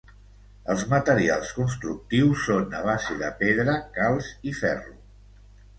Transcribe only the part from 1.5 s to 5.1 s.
constructius són a base de pedra, calç i ferro.